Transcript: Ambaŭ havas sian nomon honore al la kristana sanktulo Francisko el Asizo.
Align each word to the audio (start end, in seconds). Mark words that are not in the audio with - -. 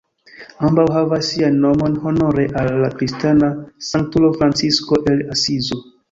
Ambaŭ 0.67 0.83
havas 0.93 1.27
sian 1.33 1.57
nomon 1.65 1.97
honore 2.05 2.45
al 2.61 2.69
la 2.83 2.89
kristana 3.01 3.49
sanktulo 3.89 4.31
Francisko 4.39 4.99
el 5.13 5.21
Asizo. 5.37 5.79